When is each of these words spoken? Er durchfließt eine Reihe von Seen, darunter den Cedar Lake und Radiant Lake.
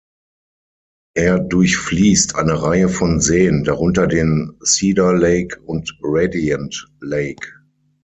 Er 1.15 1.37
durchfließt 1.39 2.33
eine 2.33 2.59
Reihe 2.63 2.89
von 2.89 3.19
Seen, 3.21 3.63
darunter 3.65 4.07
den 4.07 4.57
Cedar 4.63 5.13
Lake 5.13 5.61
und 5.67 5.95
Radiant 6.01 6.87
Lake. 7.01 7.47